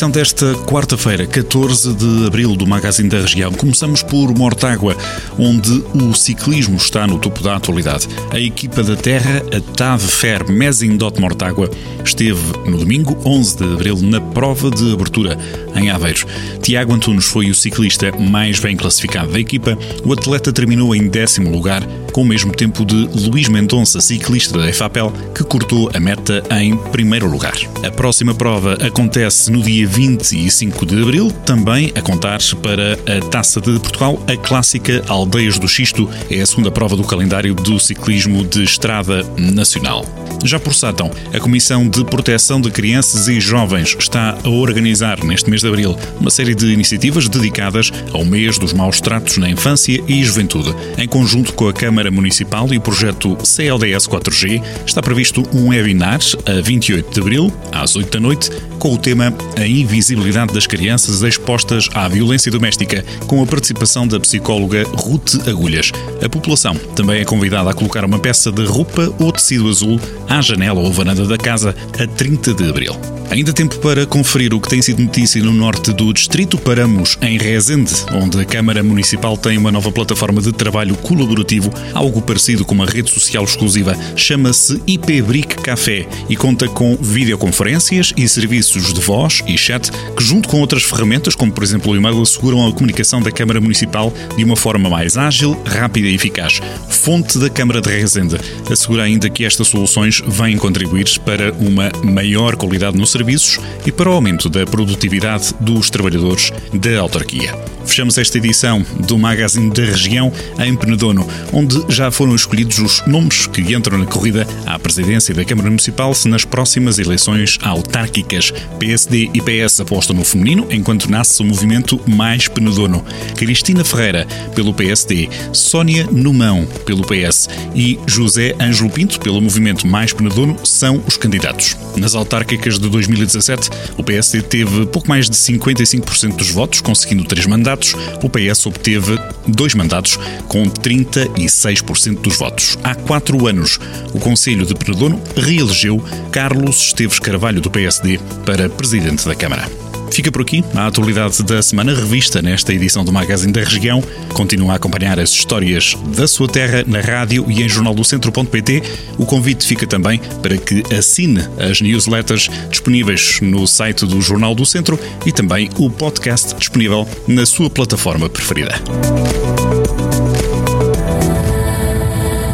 [0.00, 4.96] Edição desta quarta-feira, 14 de abril do Magazine da Região, começamos por Mortágua,
[5.38, 8.08] onde o ciclismo está no topo da atualidade.
[8.30, 11.70] A equipa da terra, a TAV Fer Mesin Dot Mortágua,
[12.02, 15.36] esteve no domingo, 11 de abril, na prova de abertura
[15.74, 16.24] em Aveiros.
[16.62, 19.76] Tiago Antunes foi o ciclista mais bem classificado da equipa.
[20.02, 24.68] O atleta terminou em décimo lugar, com o mesmo tempo de Luís Mendonça, ciclista da
[24.68, 27.54] EFAPEL, que cortou a meta em primeiro lugar.
[27.84, 33.60] A próxima prova acontece no dia 25 de abril, também a contar para a Taça
[33.60, 38.44] de Portugal, a clássica Aldeias do Xisto, é a segunda prova do calendário do ciclismo
[38.44, 40.04] de estrada nacional.
[40.44, 45.50] Já por Sátão, a Comissão de Proteção de Crianças e Jovens está a organizar neste
[45.50, 50.02] mês de abril uma série de iniciativas dedicadas ao mês dos maus tratos na infância
[50.08, 50.74] e juventude.
[50.96, 56.20] Em conjunto com a Câmara Municipal e o projeto CLDS 4G, está previsto um webinar
[56.46, 61.22] a 28 de abril, às 8 da noite, com o tema A Invisibilidade das Crianças
[61.22, 65.92] Expostas à Violência Doméstica, com a participação da psicóloga Ruth Agulhas.
[66.24, 70.40] A população também é convidada a colocar uma peça de roupa ou tecido azul à
[70.40, 73.19] janela ou varanda da casa a 30 de abril.
[73.30, 76.58] Ainda tempo para conferir o que tem sido notícia no norte do distrito.
[76.58, 82.20] Paramos em Rezende, onde a Câmara Municipal tem uma nova plataforma de trabalho colaborativo, algo
[82.20, 83.96] parecido com uma rede social exclusiva.
[84.16, 90.24] Chama-se IP Brick Café e conta com videoconferências e serviços de voz e chat que,
[90.24, 94.12] junto com outras ferramentas, como por exemplo o e-mail, asseguram a comunicação da Câmara Municipal
[94.36, 96.60] de uma forma mais ágil, rápida e eficaz.
[96.88, 98.36] Fonte da Câmara de Rezende
[98.68, 103.92] assegura ainda que estas soluções vêm contribuir para uma maior qualidade no serviço serviços e
[103.92, 107.54] para o aumento da produtividade dos trabalhadores da autarquia.
[107.84, 113.46] Fechamos esta edição do Magazine da Região em Penedono, onde já foram escolhidos os nomes
[113.46, 118.52] que entram na corrida à presidência da Câmara Municipal nas próximas eleições autárquicas.
[118.78, 123.04] PSD e PS apostam no feminino, enquanto nasce o movimento Mais Penedono.
[123.36, 130.12] Cristina Ferreira, pelo PSD, Sónia Numão, pelo PS e José Ângelo Pinto, pelo movimento Mais
[130.12, 131.76] Penedono, são os candidatos.
[131.96, 137.46] Nas autárquicas de 2017, o PSD teve pouco mais de 55% dos votos, conseguindo três
[137.46, 137.94] mandatos.
[138.22, 142.78] O PS obteve dois mandatos, com 36% dos votos.
[142.82, 143.78] Há quatro anos,
[144.12, 149.89] o Conselho de Penedono reelegeu Carlos Esteves Carvalho, do PSD, para presidente da Câmara.
[150.10, 154.02] Fica por aqui a atualidade da semana revista nesta edição do Magazine da Região.
[154.34, 158.82] Continua a acompanhar as histórias da sua terra na rádio e em jornaldocentro.pt.
[159.18, 164.66] O convite fica também para que assine as newsletters disponíveis no site do Jornal do
[164.66, 168.74] Centro e também o podcast disponível na sua plataforma preferida.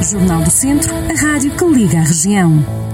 [0.08, 2.85] Jornal do Centro, a rádio que liga a região.